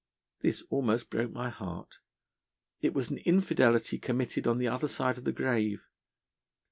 This 0.39 0.63
almost 0.71 1.11
broke 1.11 1.31
my 1.31 1.51
heart; 1.51 1.99
it 2.81 2.95
was 2.95 3.11
an 3.11 3.19
infidelity 3.19 3.99
committed 3.99 4.47
on 4.47 4.57
the 4.57 4.67
other 4.67 4.87
side 4.87 5.19
of 5.19 5.25
the 5.25 5.31
grave. 5.31 5.85